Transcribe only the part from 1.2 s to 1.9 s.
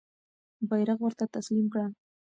تسلیم کړه.